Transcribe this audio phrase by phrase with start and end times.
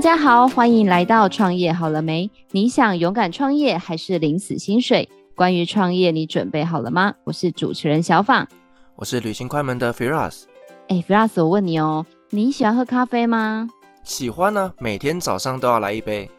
[0.00, 2.30] 大家好，欢迎来到创业好了没？
[2.52, 5.06] 你想勇敢创业还是领死薪水？
[5.34, 7.12] 关于创业，你准备好了吗？
[7.24, 8.48] 我是主持人小访，
[8.96, 10.44] 我是旅行快门的 Firas。
[10.88, 13.68] 哎，Firas，我问你哦，你喜欢喝咖啡吗？
[14.02, 16.30] 喜欢呢、啊，每天早上都要来一杯。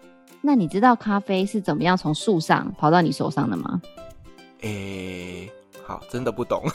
[0.42, 3.80] 那你知道咖啡是怎么样从树上跑到你手上的吗？
[4.62, 5.48] 诶，
[5.86, 6.64] 好，真的不懂。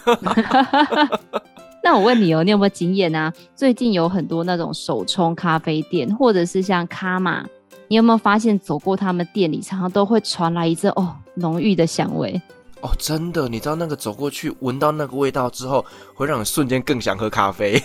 [1.86, 3.32] 那我问你哦，你有没有经验啊？
[3.54, 7.46] 最近有很多那种手冲咖啡店，或者是像卡玛，
[7.86, 12.42] 你有没有发现走过他们店里，常常都会传来一阵哦浓郁的香味？
[12.80, 17.80] 哦，真的，你知道那个走过去闻到那个味道之后，会让你瞬间更想喝咖啡。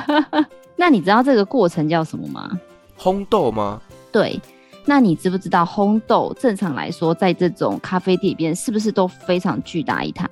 [0.76, 2.50] 那你知道这个过程叫什么吗？
[2.98, 3.80] 烘豆吗？
[4.12, 4.38] 对。
[4.84, 10.28] 那你知不知道烘豆正常来说，在这种咖啡店里边是不是都非常巨大一台？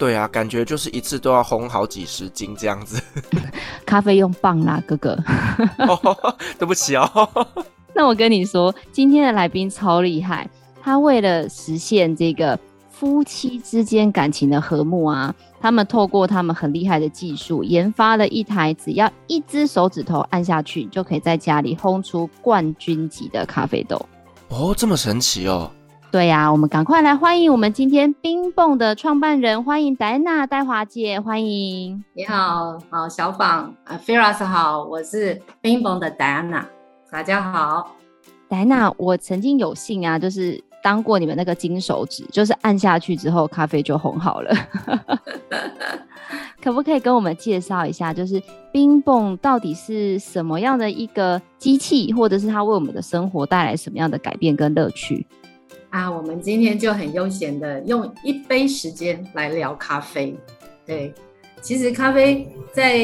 [0.00, 2.98] 对啊，感觉就是一次都要烘好几十斤这样子。
[3.84, 5.10] 咖啡用棒啦，哥哥。
[5.86, 7.28] 哦，对不起哦。
[7.92, 10.48] 那我跟你说，今天的来宾超厉害，
[10.82, 12.58] 他为了实现这个
[12.90, 24.00] 夫妻之间感情的和睦啊，他们透过他们很厉害的技术，研发了一台只要一只手指头按下去，就可以在家里烘出冠军级的咖啡豆。
[24.48, 25.70] 哦，这么神奇哦。
[26.10, 32.04] 对呀、啊，我们赶快来欢迎我们今天冰蹦的创办人，欢迎戴安娜戴华姐，欢迎。
[32.14, 36.66] 你好，好小访，啊、uh,，Firas 好，我是冰蹦的戴安娜，
[37.12, 37.94] 大家好。
[38.48, 44.52] 戴安娜，我曾经有幸啊，就是当过你们那个金手指，就是按下去之后咖啡就烘好了。
[46.60, 55.24] 可不可以跟我们介绍一下，就是冰泵到底是什么样的一个机器，或者是它为我们的生活带来什么样的改变跟乐趣？
[55.90, 60.38] 啊，我们今天就很悠闲的用一杯时间来聊咖啡。
[60.86, 61.12] 对，
[61.60, 62.96] 其实咖啡在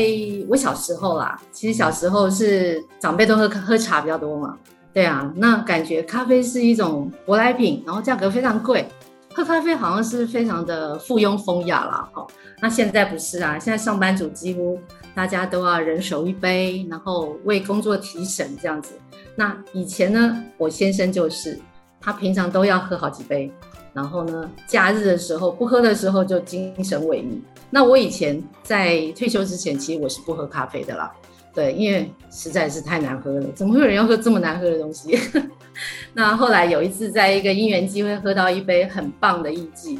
[0.48, 4.56] 我小时候啦，其实小时候是长辈都喝喝茶比较多嘛。
[4.92, 8.86] 对啊，那感觉咖啡是一种舶来品，然后价格非常贵，
[9.34, 12.08] 喝咖啡好像是非常的附庸风雅啦。
[12.14, 12.25] 哦，
[12.62, 14.78] 那现在不是啊，现在上班族几乎
[15.12, 18.94] 大家都要人手一杯，然后为工作提神这样子。
[19.34, 21.58] 那以前呢，我先生就是。
[22.00, 23.50] 他平常都要喝好几杯，
[23.92, 27.40] 然后呢，假日的时候不喝的时候就精神萎靡。
[27.70, 31.12] 那我以前在退休之前，其实我是不喝咖啡的啦，
[31.52, 35.18] 对，因为实在是太难喝了，怎么会有人要喝这么难喝的东西？
[36.14, 39.98] 那后来有一次在一个因缘机会喝到一杯很棒的艺妓，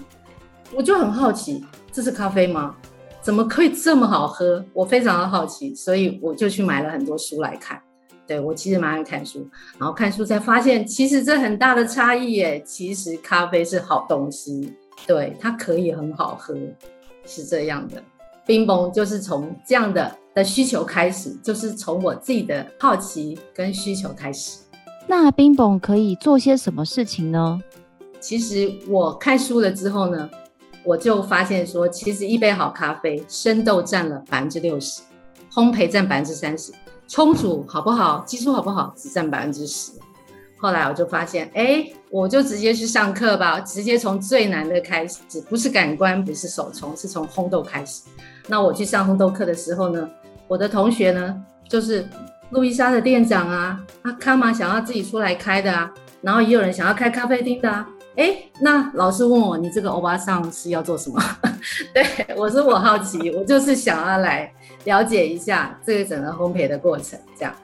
[0.75, 2.75] 我就很好奇，这是咖啡吗？
[3.21, 4.65] 怎么可以这么好喝？
[4.73, 7.83] 我非常的好奇，所以我就去买了很多书来看。
[8.27, 9.49] 对，我其实蛮爱看书，
[9.79, 12.61] 然后看书才发现，其实这很大的差异耶。
[12.65, 14.73] 其实咖啡是好东西，
[15.07, 16.55] 对，它可以很好喝，
[17.25, 18.03] 是这样的。
[18.45, 24.61] 冰崩就是从这样的的需求开始，就是从我自己的好奇跟需求开始。
[25.07, 27.61] 那冰崩可以做些什么事情呢？
[28.19, 30.29] 其实我看书了之后呢，
[30.85, 35.03] 我就发现说，其实一杯好咖啡，生豆占了百分之六十，
[35.53, 36.73] 烘焙占百分之三十。
[37.09, 38.25] 冲煮好不好？
[38.27, 38.93] 技术好不好？
[38.97, 39.93] 只占百分之十。
[40.59, 48.03] 后来我就发现，哎，我就直接去上课吧，直接从最难的开始，不是感官，不是手冲，是从烘豆开始。
[48.49, 50.09] 那我去上烘豆课的时候呢，
[50.49, 52.09] 我的同学呢，就是
[52.51, 55.93] 路易莎的店长啊，阿卡玛想要自己出来开的啊，
[56.23, 57.87] 然后也有人想要开咖啡厅的啊。
[58.17, 61.23] 哎，那老师问我，你这个欧巴桑是要做什么？
[61.93, 62.03] 对，
[62.35, 64.51] 我说我好奇，我就是想要来
[64.85, 67.55] 了解一下这个整个烘焙的过程，这样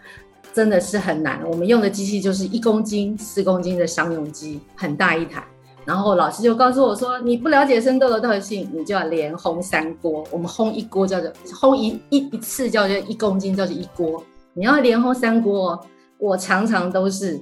[0.52, 1.40] 真的是很难。
[1.50, 5.42] 我们用的机器就是一公斤、四公斤的商用机，很大一台。
[5.86, 10.22] 然后老师就告诉我说，你不了解生豆的特性，你就要连烘三锅。
[10.30, 15.80] 我们烘一锅叫做烘一一一次叫做一公斤叫做一锅，你要连烘三锅。
[16.18, 17.40] 我常常都是。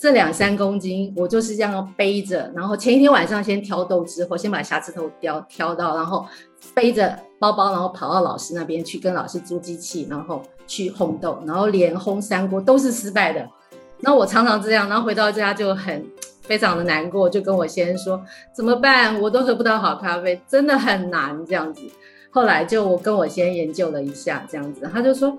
[0.00, 6.26] 这两三公斤，我就是这样背着，然后前一天晚上先挑豆之后，先把瑕疵豆挑挑到，然后
[6.72, 13.46] 背着包包，然后跑到老师那边去跟老师租机器，然后去烘豆，然后连烘三锅都是失败的。
[13.98, 16.02] 那我常常这样，然后回到家就很
[16.40, 18.24] 非常的难过，就跟我先生说
[18.54, 19.20] 怎么办？
[19.20, 21.82] 我都喝不到好咖啡，真的很难这样子。
[22.30, 25.36] 后来就我跟我先生研究了一下，这样子，他就说。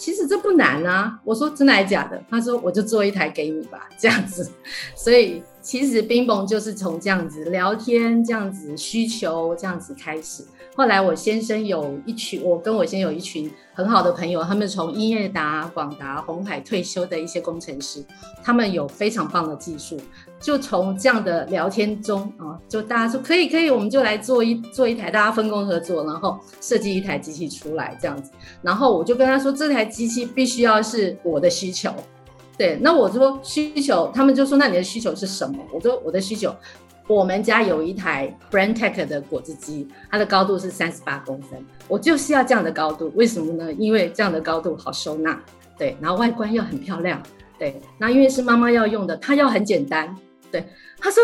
[0.00, 2.20] 其实这不难啊，我说真的还假的？
[2.30, 4.50] 他说我就做一台给你吧，这样子。
[4.96, 10.44] 所以其实冰蹦就是从这样子聊天，这样子需求这样子开始。
[10.74, 18.02] 后来我先生有一群，我跟我先生有一群很好的朋友，他们从英业达、广达、红海退休的一些工程师，
[18.42, 20.00] 他们有非常棒的技术，
[20.40, 28.30] 就从这样的聊天中啊，就大家说可以可以，我们就来做一做一台，大家分工合作，然后设计一台机器出来这样子。
[28.62, 31.92] 然后我就跟他说，这台机器必须要是我的需求。
[32.60, 35.56] 对，那我说需求，他们就说那你的需求是什么？
[35.72, 36.54] 我说我的需求，
[37.08, 41.58] 我们家有一台 BrandTech 的果汁机，它的高度是三十八公分，
[41.88, 43.72] 我就是要这样的高度，为什么呢？
[43.72, 45.42] 因为这样的高度好收纳，
[45.78, 47.22] 对，然后外观又很漂亮，
[47.58, 50.14] 对，那因为是妈妈要用的，它要很简单，
[50.52, 50.62] 对，
[50.98, 51.22] 他说，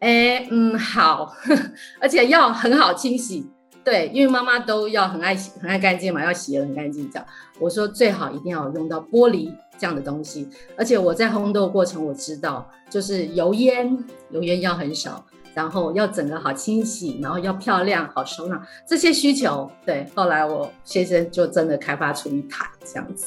[0.00, 1.32] 哎，嗯，好，
[2.02, 3.46] 而且要很好清洗。
[3.82, 7.06] 对，因为妈妈都要很爱洗、很爱干净嘛，要洗得很干净。
[7.10, 7.26] 这样，
[7.58, 10.48] 我说最好一定要用到玻璃这样的东西。
[10.76, 13.96] 而且我在烘豆过程，我知道就是油烟，
[14.30, 15.24] 油烟要很少，
[15.54, 19.70] 然后要整个好清洗，然后要漂亮、好收纳这些需求。
[19.84, 23.26] 对，后来我先生就真的开发出一台这样子。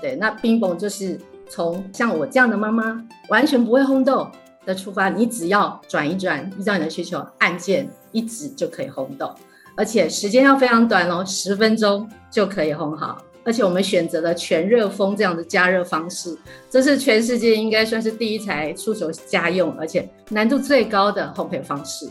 [0.00, 1.18] 对，那冰崩就是
[1.48, 4.28] 从像我这样的妈妈，完全不会烘豆
[4.66, 9.32] 的出发，你只要转一转，依照你的需求，按键一指就可以烘豆。
[9.76, 13.20] 而且时间要非常短哦，十分钟就可以烘好。
[13.44, 16.36] 而且我们选择了全热风这样的加热方式，
[16.70, 22.08] 这是全世界应该算是第一台出手家用，而且难度最高的烘焙方式。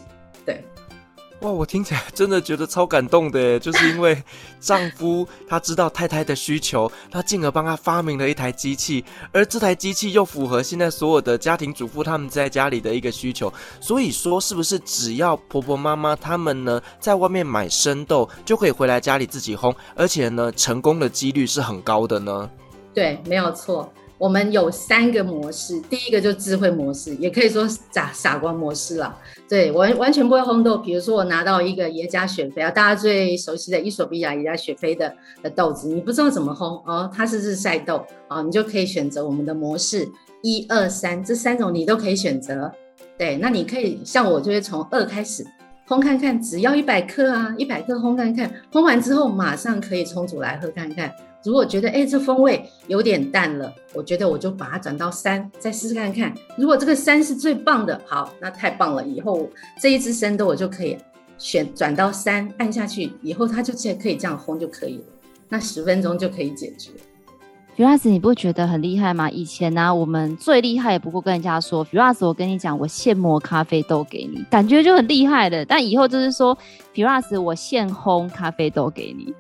[1.44, 4.24] 哇，我听起来真的觉得超感动的， 就是因为
[4.62, 9.04] 丈夫他知道太太的需求，他进而帮他发明了一台机器，
[9.34, 13.52] 而这台机器又符合现在所有的家庭主妇他们在家里的一个需求，
[13.82, 22.50] 所以说是不是只要婆婆妈妈他们呢在外面买生豆就可以回来家里自己烘，而且呢成功的几率是很高的呢？
[22.94, 23.92] 对，没有错。
[24.24, 29.14] 我们有三个模式，第一个就是智慧模式，也可以说傻傻瓜模式了。
[29.50, 30.78] 对，完完全不会烘豆。
[30.78, 40.08] 比如说我拿到一个耶加雪菲啊，大家最熟悉的伊索比亚耶加雪菲的的豆子，你不知道怎么烘哦，它是日晒豆啊，你就可以选择我们的模式
[40.42, 42.72] 一二三这三种，你都可以选择。
[43.18, 45.46] 对，那你可以像我就会从二开始
[45.86, 51.12] 烘看看，只要一百克啊，一百克烘看看，烘完之后马上可以冲煮来喝看看。
[51.44, 56.34] 如果觉得哎，这风味有点淡了，我觉得我就把它转到三，再试试看看。
[56.58, 59.06] 如果这个三是最棒的，好，那太棒了。
[59.06, 59.50] 以后
[59.82, 60.98] 这一支生豆我就可以
[61.38, 65.04] 选转到三，按下去以后它就直接可以这样烘就可以了。
[65.50, 66.92] 那十分钟就可以解决。
[67.76, 69.30] Firas，你不觉得很厉害吗？
[69.30, 75.66] 以前呢、我们最厉害也不过跟人家说，Firas，我跟你讲，我现磨咖啡豆给你，感觉就很厉害的。
[75.66, 76.56] 但以后就是说
[76.94, 79.34] ，Firas，我现烘咖啡豆给你。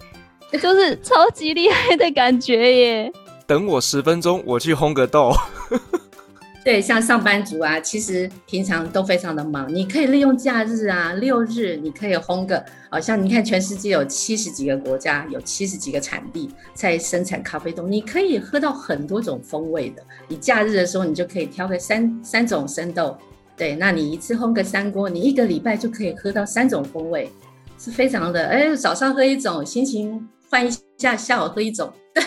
[0.61, 3.11] 就是超级厉害的感觉耶！
[3.45, 5.31] 等我十分钟，我去烘个豆。
[6.63, 20.01] 对，像上班族啊，其实平常都非常的忙，你可以利用假日啊，六日你可以烘个，好像你看全世界有七十几个国家，有七十几个产地在生产咖啡豆，你可以喝到很多种风味的。
[20.29, 23.17] 你假日的时候，你就可以挑个三三种生豆，
[23.57, 27.29] 对，那你一次烘个三锅，你一个礼拜就可以喝到三种风味，
[27.77, 28.47] 是非常的。
[28.47, 30.29] 哎，早上喝一种，心情。
[30.53, 30.69] 换一
[30.99, 32.23] 下，下午喝一种， 对，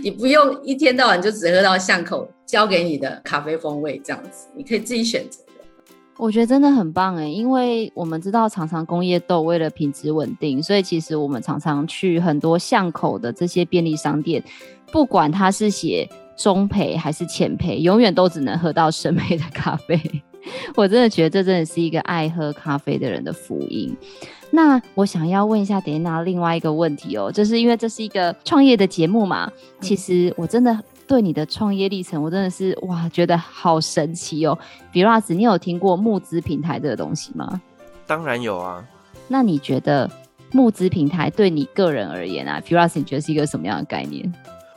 [0.00, 5.40] 你不用一天到晚就只喝到巷口交给你的咖啡风味这样子，你可以自己选择。
[6.16, 14.40] 我觉得真的很棒哎，因为我们知道常常工业豆为了品质稳定，所以其实我们常常去很多巷口的这些便利商店，
[14.92, 20.00] 不管它是写中培还是浅培，永远都只能喝到深培的咖啡。
[20.76, 23.96] 我真的觉得这真的是一个爱喝咖啡的人的福音。
[24.50, 29.50] 那我想要问一下 Diana 另外一个问题哦，就是因为这是一个创业的节目嘛，
[29.80, 34.56] 其实我真的对你的创业历程，我真的是哇，觉得好神奇哦。
[34.92, 37.60] Firas，你有听过募资平台这个东西吗？
[38.06, 38.84] 当然有啊。
[39.26, 40.08] 那你觉得
[40.52, 44.32] 募资平台对你个人而言啊，Firas，你觉得是一个什么样的概念？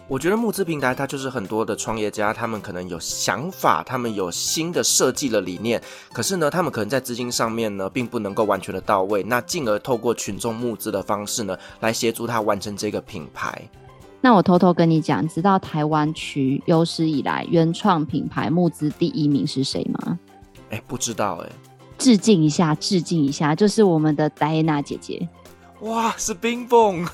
[0.10, 5.80] 我觉得募资平台它就是很多的创业家，他们可能有想法，他们有新的设计的理念，
[6.12, 13.62] 可是呢，他们可能在资金上面呢，并不能够完全的到位，那进而透过群众募资的方式呢，来协助他完成这个品牌。
[14.20, 20.18] 那我偷偷跟你讲，知道台湾区有史以来原创品牌募资第一名是谁吗？
[20.72, 21.50] 哎，不知道哎，
[22.00, 25.30] 致敬一下，致敬一下，就是我们的戴安娜姐姐。
[25.82, 27.08] 哇，是冰蹦。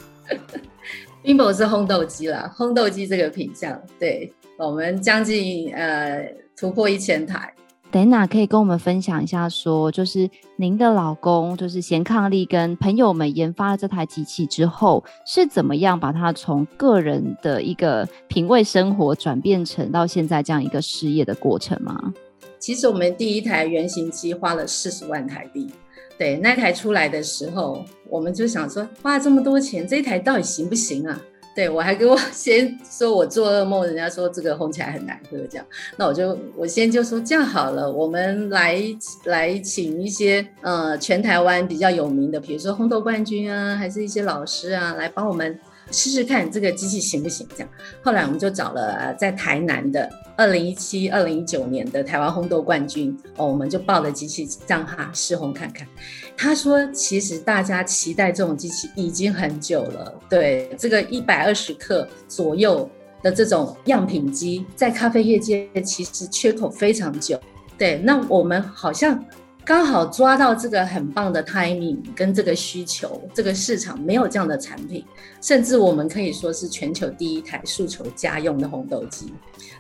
[1.26, 6.24] Bimbo 是烘豆机啦，烘豆机这个品相，对，我们将近呃
[6.56, 7.52] 突破一千台。
[7.92, 22.14] Diana 可以跟我们分享一下说，说就是您的老公就是贤伉俪跟朋友们研发了这台机器之后，是怎么样把它从个人的一个品味生活转变成到现在这样一个事业的过程吗？
[22.60, 25.72] 其实我们第一台原型机花了四十万台币。
[26.18, 31.22] 对，那台出来的时候，我们就想说，花这么多钱，这台到底行不行啊？
[31.56, 35.66] 对，我还给我 先说我做噩梦，人家说这个烘起来很难喝，这样，
[35.98, 38.82] 那我就我先就说这样好了，我们来
[39.26, 45.58] 来请一些呃全台湾比较有名的，比如说烘豆冠军啊，还是一些老师啊，来帮我们
[45.92, 47.48] 试试看这个机器行不行？
[47.56, 47.70] 这样，
[48.02, 55.88] 后来我们就找了在台南的二零一七、二零一九年的台湾烘豆冠军哦，我们就抱着机器让他试烘看看。
[56.36, 60.14] 他说，其实大家期待这种机器已经很久了。
[60.30, 62.90] 对，这个一百二十克左右
[63.22, 67.40] 的这种样品机，在咖啡业界其实缺口非常久。
[67.78, 69.24] 对，那我们好像。
[69.66, 75.04] 刚好抓到这个很棒的 timing 跟这个需求，这个市场没有这样的产品，
[75.42, 79.34] 甚至我们可以说是全球第一台诉求家用的烘豆机。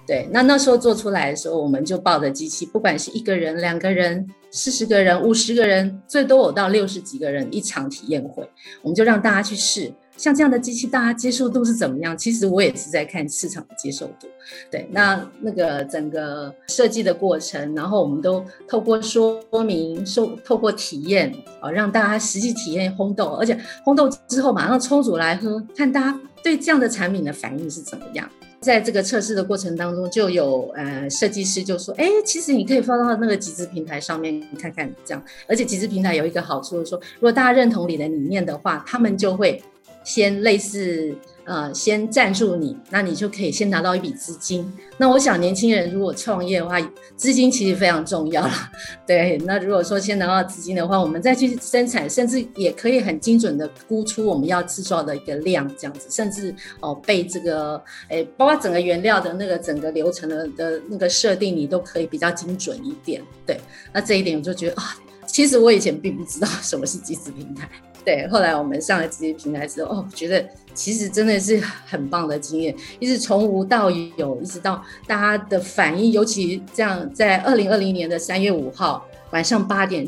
[0.07, 8.43] 对，那那时候做出来的时候，我们就抱着机器，不管是一个人、两个人、四十个人、五十个人，最多有到六十几个人一场体验会，
[8.81, 9.93] 我们就让大家去试。
[10.17, 12.17] 像这样的机器，大家接受度是怎么样？
[12.17, 14.27] 其实我也是在看市场的接受度。
[14.71, 28.29] 对，那那个整个设计的过程，然后我们都透过说明、说透过体验，啊，让大家实际体验烘豆，而且烘豆之后马上冲煮来喝，看大家对这样的产品的反应是怎么样。
[28.61, 35.23] 在这个测试的过程当中，就有呃设计师就说：“哎，其实你可以放到那个集资平台上面看看，这样。
[35.47, 39.61] 而且集资平台有一个好处是说，如果大家认同你的理念的话，他们就会。”
[40.05, 44.65] 先类似呃，先赞助你，那你就可以先拿到一笔资金。
[44.97, 46.79] 那我想年轻人如果创业的话，
[47.15, 48.71] 资金其实非常重要啦。
[49.05, 63.21] 对，那如果说先拿到资金的话，我们再去生产，甚至也可以很精准的估出我们要制造的一个量，这样子，甚至哦被这个，诶，包括整个原料的那个整个流程的的那个设定，你都可以比较精准一点。
[63.45, 63.59] 对，
[63.93, 64.97] 那这一点我就觉得啊，
[65.27, 67.69] 其实我以前并不知道什么是集资平台。
[68.05, 70.45] 对，后来我们上了这些平台之后，哦，觉得
[70.75, 80.07] 其实真的是很棒的经验，一直从无到有，一直到大家的反应，尤其这样在二零二零年的三月五号晚上八点，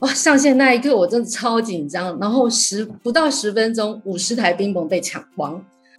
[0.00, 5.52] 哇，上线那一刻我真的超紧张，然后十不到十分钟，五十台冰棒被抢光，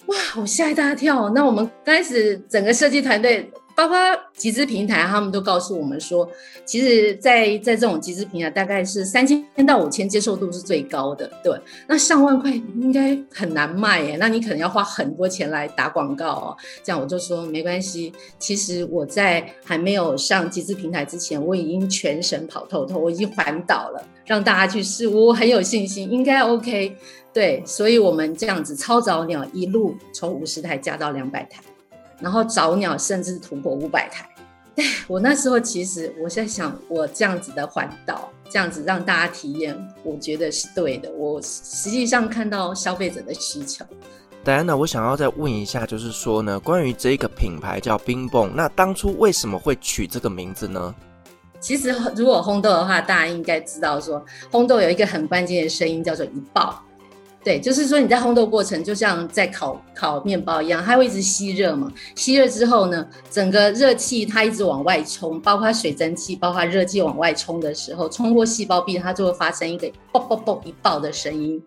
[0.07, 1.29] 哇，我吓一大跳。
[1.29, 3.51] 那我们开始整个设计团队。
[3.75, 3.97] 包括
[4.33, 6.27] 集资平台，他们都告诉我们说，
[6.63, 11.29] 其实在，在这种集资平台，大概是三千到五千接受度是最高的。
[11.43, 16.57] 对，那上万块应该很难卖耶，那你可能要花很多钱来打广告哦。
[16.81, 26.95] 这样我就说没关系，其实我在还没有上集资平台之前，我已经全省跑透透，我已经环岛了，让大家去试，我很有信心，应该 OK。
[27.33, 31.61] 对，所以我们这样子超早鸟一路从五十台加到两百台。
[32.19, 34.29] 然后早鸟甚至突破五百台，
[35.07, 41.11] 我那时候其实我在想，我这样子的环岛，这样子让大家体验，我觉得是对的。
[41.11, 43.85] 我实际上看到消费者的需求。
[44.43, 50.93] 戴安娜，我想要再问一下，就是说呢，关于这个品牌叫冰蹦，那当初为什么会取这个名字呢？
[51.59, 56.79] 其实如果烘豆的话，大家应该知道说，烘豆有一个很关键的声音叫做一爆。
[57.45, 61.93] 对，就是说你在烘豆过程，就像在烤烤面包一样，它会一直吸热嘛。
[62.15, 71.61] 吸热之后呢，整个热气它一直往外冲，包括水蒸气，包括热气往外冲的时候，冲过细胞壁，它就会发生一个爆爆爆一爆的声音。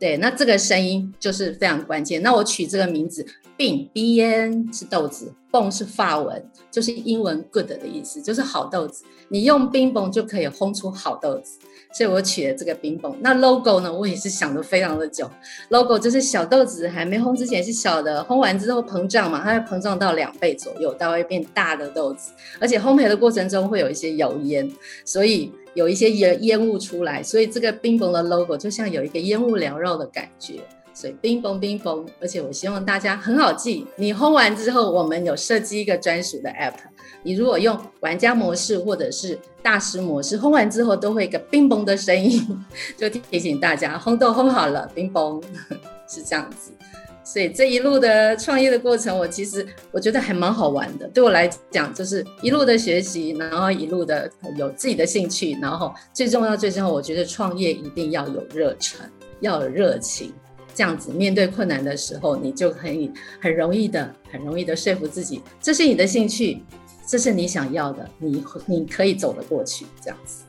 [0.00, 2.22] 对，那这个声音就是非常关键。
[2.22, 3.26] 那我取这个名字
[3.58, 9.04] ，Bean 是豆子，Bon 是法文，就是英文 good 的意思，就是好豆子。
[9.28, 11.58] 你用冰蹦就可以烘出好豆子。
[11.90, 13.16] 所以我取了这个冰蹦。
[13.20, 13.90] 那 logo 呢？
[13.90, 15.28] 我也是想的非常的久。
[15.70, 22.32] logo 就是小豆子还没烘之前是小的，烘完之后膨胀嘛，它会膨胀到两倍左右，它会变大的豆子。
[22.60, 24.70] 而且烘焙的过程中会有一些油烟，
[25.02, 30.60] 所以有一些烟烟雾出来，所以这个冰蹦的 logo 就像有一个烟雾缭绕的感觉。
[30.98, 33.86] 所以冰蹦冰蹦，而且我希望大家很好记。
[33.94, 36.74] 你烘完之后，我们有设计一个专属的 app。
[37.22, 42.44] 你如果用玩家模式或者是大师模式，烘完之后都会一个冰崩的声音，
[42.98, 45.40] 就提醒大家烘豆烘好了，冰崩
[46.10, 46.72] 是这样子。
[47.22, 51.06] 所以这一路的创业的过程，我其实我觉得还蛮好玩的。
[51.14, 58.98] 对我来讲，就是一路的学习，然后一路的有自己的兴趣，然后最重要最重要，我觉得创业一定要有热忱，
[59.38, 60.32] 要有热情，
[60.78, 66.62] 这样子面对困难的时候，你就可以很容易的、很容易的说服自己，这是你的兴趣。
[67.04, 70.44] 这是你想要的，你你可以走得过去，这样子。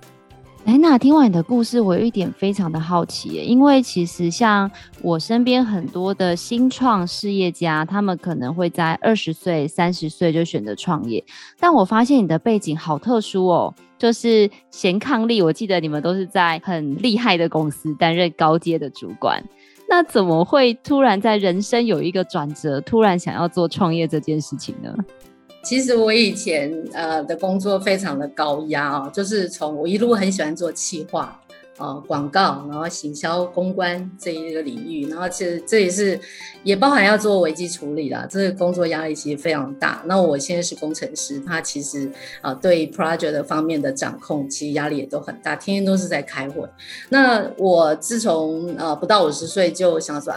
[0.65, 4.69] 哎，那听完你的故事，我有一点非常的好奇，因为其实像
[5.01, 11.23] 我身边很多的新创事业家，他们可能会在二十岁、三十岁就选择创业，
[11.59, 19.41] 但我发现你的背景好特殊哦，就是贤抗力，我记得你们都是在很厉害的公司担任高阶的主管，
[19.89, 24.93] 那怎么会突然在人生有一个转折，突然想要做创业这件事情呢？
[25.63, 31.37] 其实我以前呃的工作非常的高压啊，就是从我一路很喜欢做企划，
[31.79, 36.19] 呃广告，然后行销公关这一个领域，然后其实这也是
[36.63, 40.03] 也包含要做危机处理啦，这个工作压力其实非常大。
[40.05, 46.69] 那我现在是工程师，他其实啊、对 project 方面的掌控，其实压力也都很大，天天都是在开会。
[47.09, 50.27] 那我自从呃不到五十岁就想说。